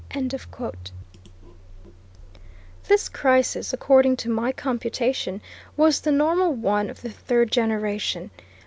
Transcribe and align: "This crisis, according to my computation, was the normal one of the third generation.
"This 2.89 3.07
crisis, 3.07 3.71
according 3.71 4.17
to 4.17 4.31
my 4.31 4.51
computation, 4.51 5.41
was 5.77 6.01
the 6.01 6.11
normal 6.11 6.53
one 6.55 6.89
of 6.89 7.03
the 7.03 7.11
third 7.11 7.51
generation. 7.51 8.31